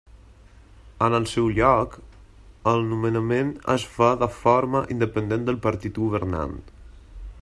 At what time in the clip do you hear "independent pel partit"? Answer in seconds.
4.97-6.01